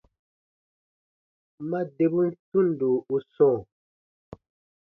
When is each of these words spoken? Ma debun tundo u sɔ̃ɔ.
Ma 1.69 1.79
debun 1.95 2.29
tundo 2.51 2.89
u 3.15 3.17
sɔ̃ɔ. 3.33 3.57